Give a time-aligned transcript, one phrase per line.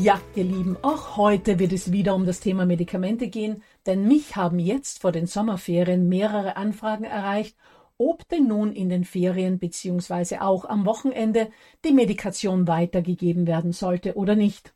[0.00, 4.36] Ja, ihr Lieben, auch heute wird es wieder um das Thema Medikamente gehen, denn mich
[4.36, 7.56] haben jetzt vor den Sommerferien mehrere Anfragen erreicht,
[7.98, 10.38] ob denn nun in den Ferien bzw.
[10.38, 11.50] auch am Wochenende
[11.84, 14.72] die Medikation weitergegeben werden sollte oder nicht.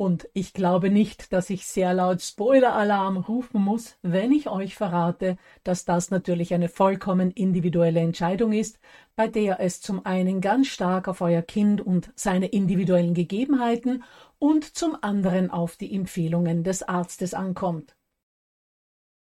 [0.00, 5.36] Und ich glaube nicht, dass ich sehr laut Spoiler-Alarm rufen muss, wenn ich euch verrate,
[5.62, 8.78] dass das natürlich eine vollkommen individuelle Entscheidung ist,
[9.14, 14.02] bei der es zum einen ganz stark auf euer Kind und seine individuellen Gegebenheiten
[14.38, 17.94] und zum anderen auf die Empfehlungen des Arztes ankommt.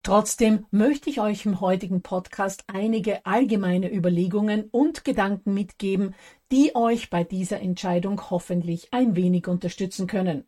[0.04, 6.14] Trotzdem möchte ich euch im heutigen Podcast einige allgemeine Überlegungen und Gedanken mitgeben,
[6.52, 10.44] die euch bei dieser Entscheidung hoffentlich ein wenig unterstützen können.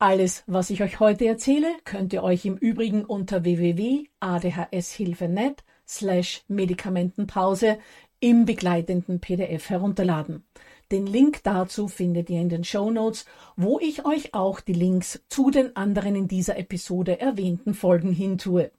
[0.00, 7.78] Alles, was ich euch heute erzähle, könnt ihr euch im Übrigen unter www.adhshilfe.net slash Medikamentenpause
[8.20, 10.44] im begleitenden PDF herunterladen.
[10.92, 13.24] Den Link dazu findet ihr in den Show Notes,
[13.56, 18.70] wo ich euch auch die Links zu den anderen in dieser Episode erwähnten Folgen hintue.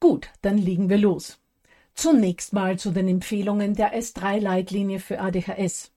[0.00, 1.40] Gut, dann legen wir los.
[1.92, 5.92] Zunächst mal zu den Empfehlungen der S3-Leitlinie für ADHS.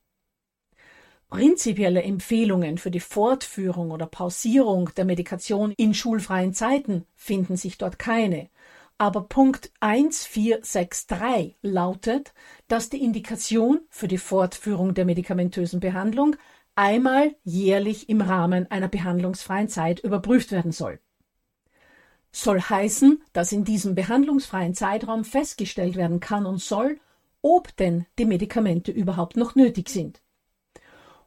[1.31, 7.97] Prinzipielle Empfehlungen für die Fortführung oder Pausierung der Medikation in schulfreien Zeiten finden sich dort
[7.97, 8.49] keine.
[8.97, 12.33] Aber Punkt 1463 lautet,
[12.67, 16.35] dass die Indikation für die Fortführung der medikamentösen Behandlung
[16.75, 20.99] einmal jährlich im Rahmen einer behandlungsfreien Zeit überprüft werden soll.
[22.33, 26.99] Soll heißen, dass in diesem behandlungsfreien Zeitraum festgestellt werden kann und soll,
[27.41, 30.21] ob denn die Medikamente überhaupt noch nötig sind.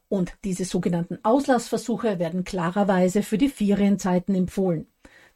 [0.07, 4.87] Und diese sogenannten Auslassversuche werden klarerweise für die Ferienzeiten empfohlen.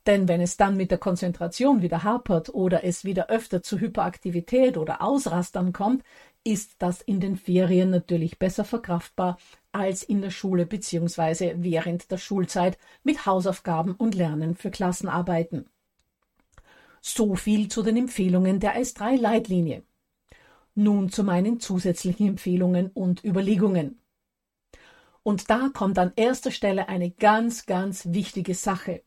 [0.06, 4.78] Denn wenn es dann mit der Konzentration wieder hapert oder es wieder öfter zu Hyperaktivität
[4.78, 6.03] oder Ausrastern kommt,
[6.44, 9.38] ist das in den Ferien natürlich besser verkraftbar
[9.72, 11.56] als in der Schule bzw.
[11.58, 15.66] während der Schulzeit mit Hausaufgaben und Lernen für Klassenarbeiten.
[17.02, 19.84] So viel zu den Empfehlungen der S3-Leitlinie.
[20.75, 24.00] Nun zu meinen zusätzlichen Empfehlungen und Überlegungen.
[25.24, 29.04] Und da kommt an erster Stelle eine ganz, ganz wichtige Sache.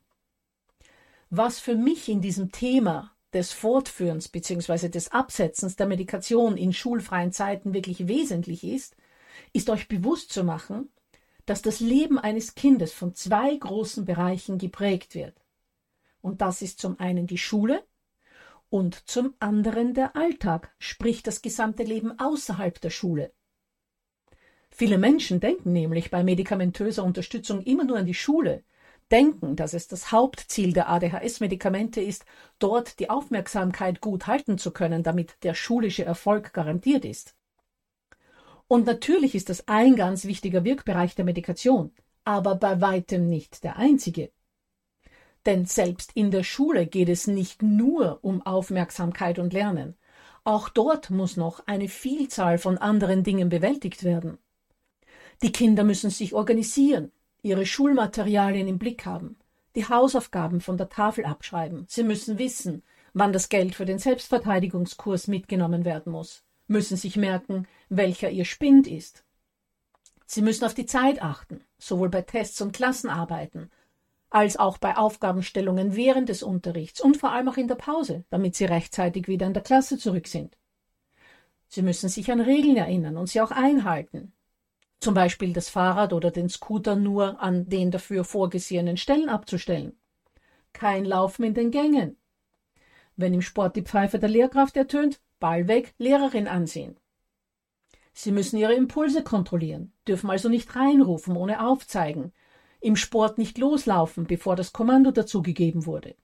[1.30, 4.88] Was für mich in diesem Thema des Fortführens bzw.
[4.88, 8.96] des Absetzens der Medikation in schulfreien Zeiten wirklich wesentlich ist,
[9.52, 10.90] ist euch bewusst zu machen,
[11.46, 15.40] dass das Leben eines Kindes von zwei großen Bereichen geprägt wird.
[16.20, 17.82] Und das ist zum einen die Schule
[18.68, 23.32] und zum anderen der Alltag, sprich das gesamte Leben außerhalb der Schule.
[24.74, 28.64] Viele Menschen denken nämlich bei medikamentöser Unterstützung immer nur an die Schule,
[29.10, 32.24] denken, dass es das Hauptziel der ADHS-Medikamente ist,
[32.58, 37.36] dort die Aufmerksamkeit gut halten zu können, damit der schulische Erfolg garantiert ist.
[38.66, 41.92] Und natürlich ist das ein ganz wichtiger Wirkbereich der Medikation,
[42.24, 44.30] aber bei weitem nicht der einzige.
[45.44, 49.98] Denn selbst in der Schule geht es nicht nur um Aufmerksamkeit und Lernen.
[50.44, 54.38] Auch dort muss noch eine Vielzahl von anderen Dingen bewältigt werden.
[55.42, 57.10] Die Kinder müssen sich organisieren,
[57.42, 59.36] ihre Schulmaterialien im Blick haben,
[59.74, 61.84] die Hausaufgaben von der Tafel abschreiben.
[61.88, 67.66] Sie müssen wissen, wann das Geld für den Selbstverteidigungskurs mitgenommen werden muss, müssen sich merken,
[67.88, 69.24] welcher ihr Spind ist.
[70.26, 73.68] Sie müssen auf die Zeit achten, sowohl bei Tests und Klassenarbeiten,
[74.30, 78.54] als auch bei Aufgabenstellungen während des Unterrichts und vor allem auch in der Pause, damit
[78.54, 80.56] sie rechtzeitig wieder in der Klasse zurück sind.
[81.68, 84.32] Sie müssen sich an Regeln erinnern und sie auch einhalten.
[85.02, 89.96] Zum Beispiel das Fahrrad oder den Scooter nur an den dafür vorgesehenen Stellen abzustellen.
[90.72, 92.18] Kein Laufen in den Gängen.
[93.16, 97.00] Wenn im Sport die Pfeife der Lehrkraft ertönt, Ball weg, Lehrerin ansehen.
[98.12, 102.32] Sie müssen ihre Impulse kontrollieren, dürfen also nicht reinrufen ohne aufzeigen,
[102.80, 106.14] im Sport nicht loslaufen, bevor das Kommando dazugegeben wurde.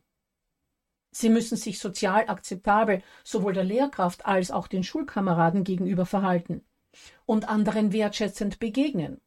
[1.11, 6.63] Sie müssen sich sozial akzeptabel sowohl der Lehrkraft als auch den Schulkameraden gegenüber verhalten
[7.27, 9.21] und anderen wertschätzend begegnen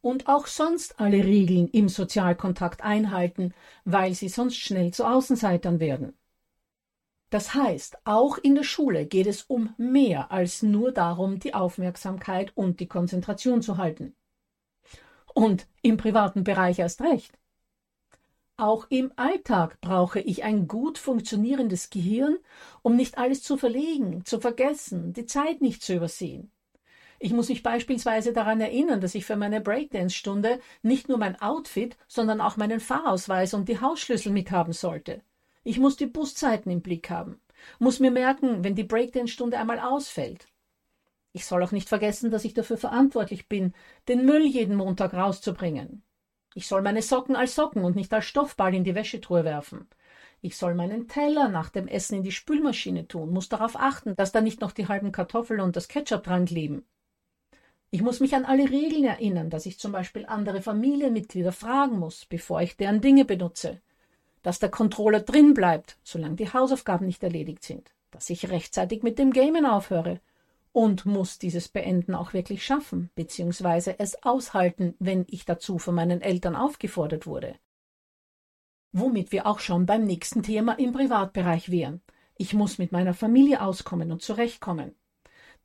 [0.00, 3.52] und auch sonst alle Regeln im Sozialkontakt einhalten,
[3.84, 6.16] weil sie sonst schnell zu Außenseitern werden.
[7.30, 12.52] Das heißt, auch in der Schule geht es um mehr als nur darum, die Aufmerksamkeit
[12.56, 14.14] und die Konzentration zu halten.
[15.34, 17.36] Und im privaten Bereich erst recht.
[18.56, 22.38] Auch im Alltag brauche ich ein gut funktionierendes Gehirn,
[22.82, 26.52] um nicht alles zu verlegen, zu vergessen, die Zeit nicht zu übersehen.
[27.18, 31.96] Ich muss mich beispielsweise daran erinnern, dass ich für meine Breakdance-Stunde nicht nur mein Outfit,
[32.08, 35.22] sondern auch meinen Fahrausweis und die Hausschlüssel mithaben sollte.
[35.64, 37.40] Ich muss die Buszeiten im Blick haben,
[37.78, 40.46] muss mir merken, wenn die Breakdance-Stunde einmal ausfällt.
[41.32, 43.74] Ich soll auch nicht vergessen, dass ich dafür verantwortlich bin,
[44.08, 46.02] den Müll jeden Montag rauszubringen.
[46.54, 49.88] Ich soll meine Socken als Socken und nicht als Stoffball in die Wäschetruhe werfen.
[50.40, 54.32] Ich soll meinen Teller nach dem Essen in die Spülmaschine tun, muss darauf achten, dass
[54.32, 56.86] da nicht noch die halben Kartoffeln und das Ketchup dran kleben.
[57.90, 62.24] Ich muss mich an alle Regeln erinnern, dass ich zum Beispiel andere Familienmitglieder fragen muss,
[62.26, 63.80] bevor ich deren Dinge benutze,
[64.42, 69.18] dass der Controller drin bleibt, solange die Hausaufgaben nicht erledigt sind, dass ich rechtzeitig mit
[69.18, 70.20] dem Gamen aufhöre
[70.72, 76.20] und muss dieses Beenden auch wirklich schaffen, beziehungsweise es aushalten, wenn ich dazu von meinen
[76.20, 77.54] Eltern aufgefordert wurde.
[78.92, 82.02] Womit wir auch schon beim nächsten Thema im Privatbereich wären.
[82.36, 84.94] Ich muss mit meiner Familie auskommen und zurechtkommen.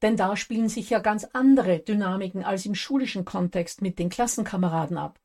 [0.01, 4.97] Denn da spielen sich ja ganz andere Dynamiken als im schulischen Kontext mit den Klassenkameraden
[4.97, 5.19] ab.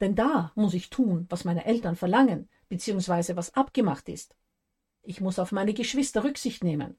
[0.00, 4.34] Denn da muss ich tun, was meine Eltern verlangen, beziehungsweise was abgemacht ist.
[5.02, 6.96] Ich muss auf meine Geschwister Rücksicht nehmen.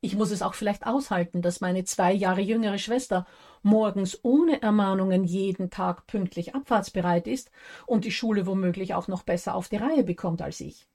[0.00, 3.26] Ich muss es auch vielleicht aushalten, dass meine zwei Jahre jüngere Schwester
[3.62, 7.50] morgens ohne Ermahnungen jeden Tag pünktlich abfahrtsbereit ist
[7.86, 10.86] und die Schule womöglich auch noch besser auf die Reihe bekommt als ich.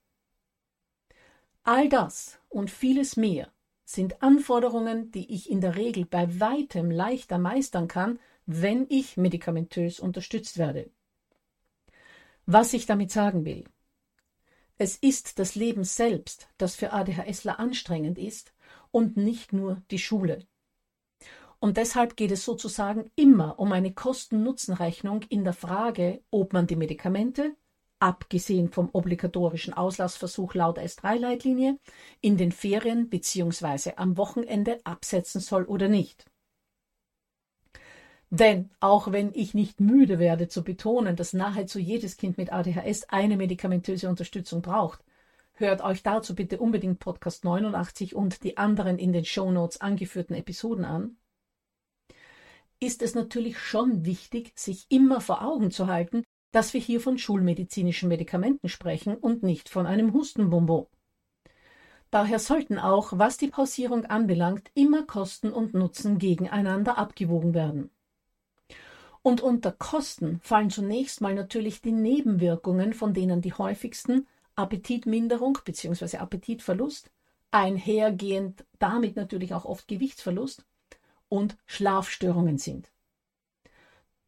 [1.64, 3.52] All das und vieles mehr
[3.92, 10.00] sind Anforderungen, die ich in der Regel bei weitem leichter meistern kann, wenn ich medikamentös
[10.00, 10.90] unterstützt werde.
[12.46, 13.64] Was ich damit sagen will.
[14.78, 18.52] Es ist das Leben selbst, das für ADHSler anstrengend ist
[18.90, 20.46] und nicht nur die Schule.
[21.60, 26.74] Und deshalb geht es sozusagen immer um eine Kosten-Nutzen-Rechnung in der Frage, ob man die
[26.74, 27.54] Medikamente,
[28.02, 31.78] abgesehen vom obligatorischen Auslassversuch laut S3-Leitlinie,
[32.20, 33.92] in den Ferien bzw.
[33.96, 36.26] am Wochenende absetzen soll oder nicht.
[38.30, 43.08] Denn auch wenn ich nicht müde werde zu betonen, dass nahezu jedes Kind mit ADHS
[43.08, 45.04] eine medikamentöse Unterstützung braucht,
[45.54, 50.34] Hört euch dazu bitte unbedingt Podcast 89 und die anderen in den Show Notes angeführten
[50.34, 51.18] Episoden an.
[52.80, 57.18] Ist es natürlich schon wichtig, sich immer vor Augen zu halten, dass wir hier von
[57.18, 60.86] schulmedizinischen Medikamenten sprechen und nicht von einem Hustenbonbon.
[62.10, 67.90] Daher sollten auch, was die Pausierung anbelangt, immer Kosten und Nutzen gegeneinander abgewogen werden.
[69.22, 76.18] Und unter Kosten fallen zunächst mal natürlich die Nebenwirkungen, von denen die häufigsten Appetitminderung bzw.
[76.18, 77.10] Appetitverlust,
[77.50, 80.66] einhergehend damit natürlich auch oft Gewichtsverlust
[81.28, 82.90] und Schlafstörungen sind.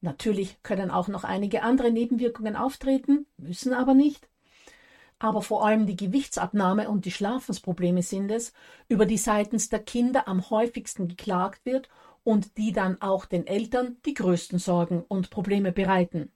[0.04, 4.28] Natürlich können auch noch einige andere Nebenwirkungen auftreten, müssen aber nicht.
[5.18, 8.52] Aber vor allem die Gewichtsabnahme und die Schlafensprobleme sind es,
[8.86, 11.88] über die seitens der Kinder am häufigsten geklagt wird
[12.22, 16.30] und die dann auch den Eltern die größten Sorgen und Probleme bereiten.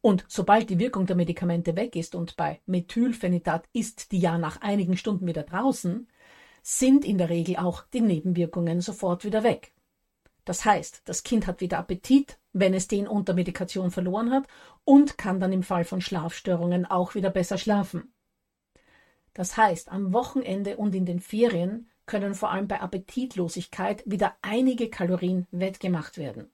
[0.00, 4.60] Und sobald die Wirkung der Medikamente weg ist und bei Methylphenidat ist die ja nach
[4.60, 6.06] einigen Stunden wieder draußen,
[6.62, 9.71] sind in der Regel auch die Nebenwirkungen sofort wieder weg.
[10.44, 14.46] Das heißt, das Kind hat wieder Appetit, wenn es den unter Medikation verloren hat,
[14.84, 18.12] und kann dann im Fall von Schlafstörungen auch wieder besser schlafen.
[19.34, 24.90] Das heißt, am Wochenende und in den Ferien können vor allem bei Appetitlosigkeit wieder einige
[24.90, 26.50] Kalorien wettgemacht werden.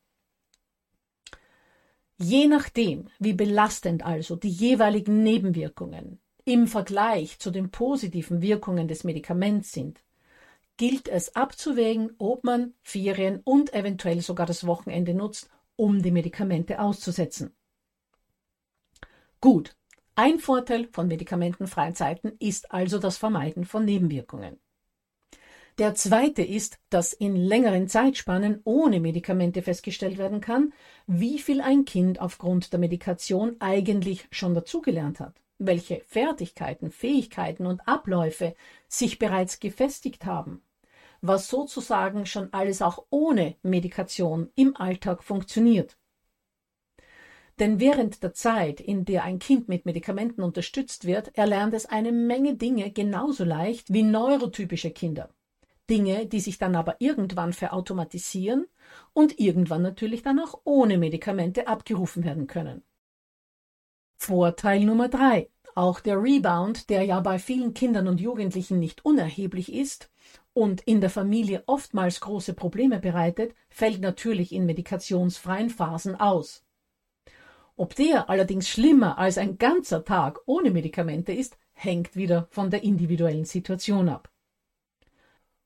[2.19, 9.05] Je nachdem, wie belastend also die jeweiligen Nebenwirkungen im Vergleich zu den positiven Wirkungen des
[9.05, 10.03] Medikaments sind,
[10.79, 16.81] gilt es abzuwägen, ob man Ferien und eventuell sogar das Wochenende nutzt, um die Medikamente
[16.81, 17.55] auszusetzen.
[19.41, 19.77] Gut,
[20.15, 24.59] ein Vorteil von medikamentenfreien Zeiten ist also das Vermeiden von Nebenwirkungen.
[25.79, 30.73] Der zweite ist, dass in längeren Zeitspannen ohne Medikamente festgestellt werden kann,
[31.07, 37.87] wie viel ein Kind aufgrund der Medikation eigentlich schon dazugelernt hat, welche Fertigkeiten, Fähigkeiten und
[37.87, 38.57] Abläufe
[38.89, 40.63] sich bereits gefestigt haben,
[41.21, 45.99] was sozusagen schon alles auch ohne Medikation im Alltag funktioniert.
[47.59, 52.13] Denn während der Zeit, in der ein Kind mit Medikamenten unterstützt wird, erlernt es eine
[52.13, 55.31] Menge Dinge genauso leicht wie neurotypische Kinder.
[55.91, 58.67] Dinge, die sich dann aber irgendwann verautomatisieren
[59.13, 62.83] und irgendwann natürlich dann auch ohne Medikamente abgerufen werden können.
[64.17, 65.51] Vorteil Nummer drei.
[65.79, 70.11] Auch der Rebound, der ja bei vielen Kindern und Jugendlichen nicht unerheblich ist
[70.53, 76.65] und in der Familie oftmals große Probleme bereitet, fällt natürlich in medikationsfreien Phasen aus.
[77.77, 82.83] Ob der allerdings schlimmer als ein ganzer Tag ohne Medikamente ist, hängt wieder von der
[82.83, 84.33] individuellen Situation ab.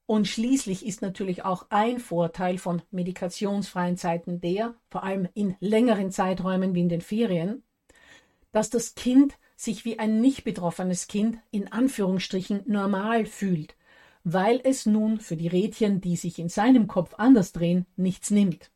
[0.05, 6.11] Und schließlich ist natürlich auch ein Vorteil von medikationsfreien Zeiten der, vor allem in längeren
[6.11, 7.63] Zeiträumen wie in den Ferien,
[8.51, 13.77] dass das Kind sich wie ein nicht betroffenes Kind in Anführungsstrichen normal fühlt,
[14.25, 18.73] weil es nun für die Rädchen, die sich in seinem Kopf anders drehen, nichts nimmt.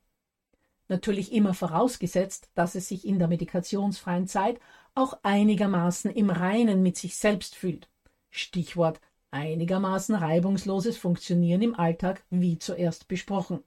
[0.88, 4.61] Natürlich immer vorausgesetzt, dass es sich in der medikationsfreien Zeit
[4.95, 7.88] auch einigermaßen im Reinen mit sich selbst fühlt.
[8.31, 9.00] Stichwort
[9.33, 13.64] einigermaßen reibungsloses Funktionieren im Alltag, wie zuerst besprochen.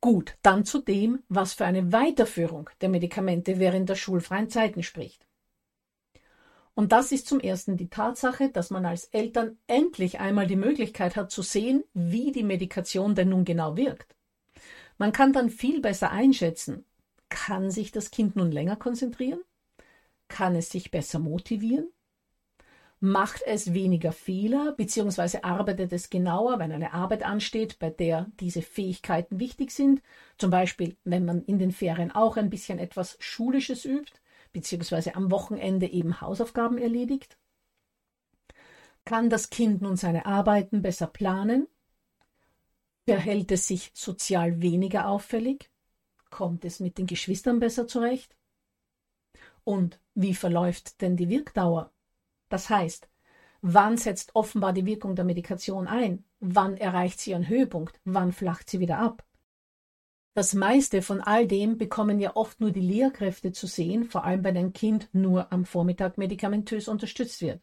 [0.00, 5.26] Gut, dann zu dem, was für eine Weiterführung der Medikamente während der schulfreien Zeiten spricht.
[6.74, 11.14] Und das ist zum ersten die Tatsache, dass man als Eltern endlich einmal die Möglichkeit
[11.14, 14.16] hat zu sehen, wie die Medikation denn nun genau wirkt.
[14.98, 16.84] Man kann dann viel besser einschätzen,
[17.28, 19.40] kann sich das Kind nun länger konzentrieren?
[20.28, 21.88] Kann es sich besser motivieren?
[23.04, 28.62] macht es weniger Fehler, beziehungsweise arbeitet es genauer, wenn eine Arbeit ansteht, bei der diese
[28.62, 30.00] Fähigkeiten wichtig sind.
[30.38, 34.12] Zum Beispiel, wenn man in den Ferien auch ein bisschen etwas Schulisches übt,
[34.54, 37.36] beziehungsweise am Wochenende eben Hausaufgaben erledigt.
[39.04, 41.68] Kann das Kind nun seine Arbeiten besser planen?
[43.06, 45.70] Verhält es sich sozial weniger auffällig?
[46.30, 48.34] Kommt es mit den Geschwistern besser zurecht?
[49.62, 51.92] Und wie verläuft denn die Wirkdauer?
[52.48, 53.08] Das heißt,
[53.60, 56.24] wann setzt offenbar die Wirkung der Medikation ein?
[56.40, 58.00] Wann erreicht sie ihren Höhepunkt?
[58.04, 59.24] Wann flacht sie wieder ab?
[60.34, 64.42] Das meiste von all dem bekommen ja oft nur die Lehrkräfte zu sehen, vor allem
[64.42, 67.62] wenn ein Kind nur am Vormittag medikamentös unterstützt wird.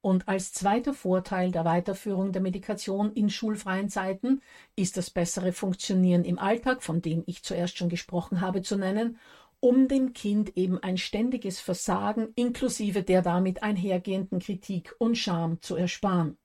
[0.00, 4.40] Und als zweiter Vorteil der Weiterführung der Medikation in schulfreien Zeiten
[4.74, 9.18] ist das bessere Funktionieren im Alltag, von dem ich zuerst schon gesprochen habe, zu nennen
[9.64, 15.76] um dem Kind eben ein ständiges Versagen inklusive der damit einhergehenden Kritik und Scham zu
[15.76, 16.36] ersparen.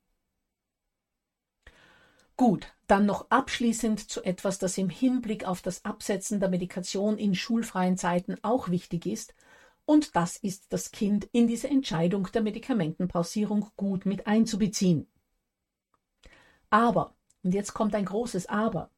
[2.38, 7.34] Gut, dann noch abschließend zu etwas, das im Hinblick auf das Absetzen der Medikation in
[7.34, 9.34] schulfreien Zeiten auch wichtig ist,
[9.86, 15.08] und das ist das Kind in diese Entscheidung der Medikamentenpausierung gut mit einzubeziehen.
[16.70, 18.92] Aber, und jetzt kommt ein großes Aber,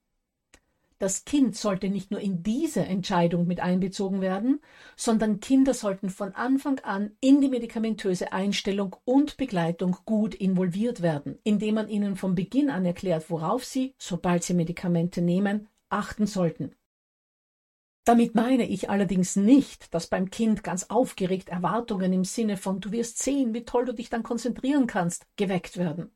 [0.99, 4.59] das Kind sollte nicht nur in diese Entscheidung mit einbezogen werden,
[4.97, 11.39] sondern Kinder sollten von Anfang an in die medikamentöse Einstellung und Begleitung gut involviert werden,
[11.43, 16.75] indem man ihnen von Beginn an erklärt, worauf sie, sobald sie Medikamente nehmen, achten sollten.
[18.03, 22.91] Damit meine ich allerdings nicht, dass beim Kind ganz aufgeregt Erwartungen im Sinne von du
[22.91, 26.11] wirst sehen, wie toll du dich dann konzentrieren kannst, geweckt werden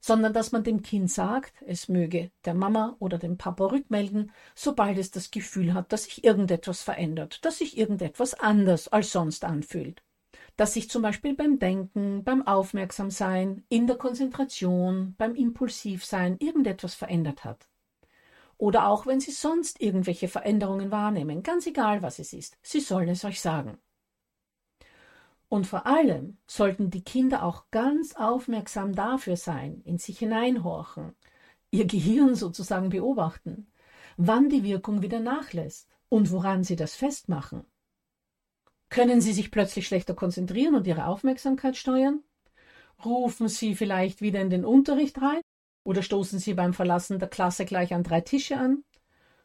[0.00, 4.98] sondern dass man dem Kind sagt, es möge der Mama oder dem Papa rückmelden, sobald
[4.98, 10.02] es das Gefühl hat, dass sich irgendetwas verändert, dass sich irgendetwas anders als sonst anfühlt.
[10.56, 17.44] Dass sich zum Beispiel beim Denken, beim Aufmerksamsein, in der Konzentration, beim Impulsivsein irgendetwas verändert
[17.44, 17.68] hat.
[18.56, 23.08] Oder auch wenn Sie sonst irgendwelche Veränderungen wahrnehmen, ganz egal was es ist, Sie sollen
[23.08, 23.78] es euch sagen.
[25.48, 31.14] Und vor allem sollten die Kinder auch ganz aufmerksam dafür sein, in sich hineinhorchen,
[31.70, 33.70] Ihr Gehirn sozusagen beobachten,
[34.16, 37.64] wann die Wirkung wieder nachlässt und woran Sie das festmachen.
[38.90, 42.22] Können Sie sich plötzlich schlechter konzentrieren und Ihre Aufmerksamkeit steuern?
[43.04, 45.40] Rufen Sie vielleicht wieder in den Unterricht rein
[45.84, 48.84] oder stoßen Sie beim Verlassen der Klasse gleich an drei Tische an?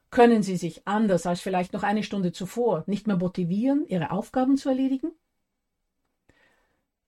[0.10, 4.58] Können Sie sich anders als vielleicht noch eine Stunde zuvor nicht mehr motivieren, Ihre Aufgaben
[4.58, 5.12] zu erledigen?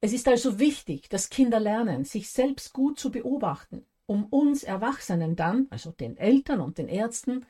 [0.06, 5.36] Es ist also wichtig, dass Kinder lernen, sich selbst gut zu beobachten, um uns Erwachsenen
[5.36, 7.44] dann, also den Eltern und den Ärzten,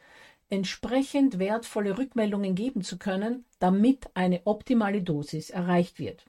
[0.47, 6.23] entsprechend wertvolle Rückmeldungen geben zu können, damit eine optimale Dosis erreicht wird.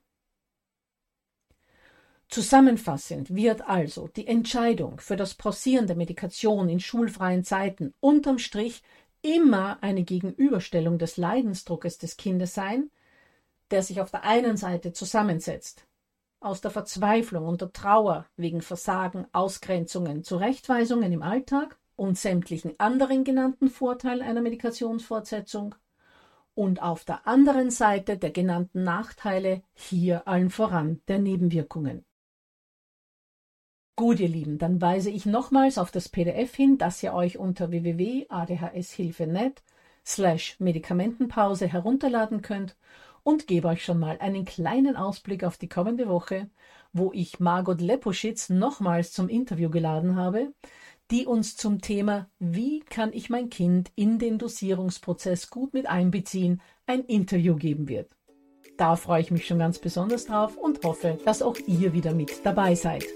[2.28, 8.82] Zusammenfassend wird also die Entscheidung für das Pausieren der Medikation in schulfreien Zeiten unterm Strich
[9.22, 12.90] immer eine Gegenüberstellung des Leidensdruckes des Kindes sein,
[13.70, 15.86] der sich auf der einen Seite zusammensetzt
[16.40, 23.24] aus der Verzweiflung und der Trauer wegen Versagen, Ausgrenzungen, Zurechtweisungen im Alltag und sämtlichen anderen
[23.24, 25.74] genannten Vorteilen einer Medikationsfortsetzung
[26.54, 32.04] und auf der anderen Seite der genannten Nachteile, hier allen voran der Nebenwirkungen.
[33.94, 37.70] Gut, ihr Lieben, dann weise ich nochmals auf das PDF hin, das ihr euch unter
[37.70, 39.62] www.adhshilfe.net
[40.04, 42.76] slash Medikamentenpause herunterladen könnt
[43.26, 46.48] und gebe euch schon mal einen kleinen Ausblick auf die kommende Woche,
[46.92, 50.52] wo ich Margot Leposchitz nochmals zum Interview geladen habe,
[51.10, 56.62] die uns zum Thema Wie kann ich mein Kind in den Dosierungsprozess gut mit einbeziehen,
[56.86, 58.12] ein Interview geben wird.
[58.76, 62.46] Da freue ich mich schon ganz besonders drauf und hoffe, dass auch ihr wieder mit
[62.46, 63.06] dabei seid.